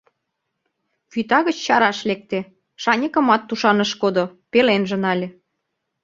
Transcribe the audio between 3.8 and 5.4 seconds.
ыш кодо, пеленже нале.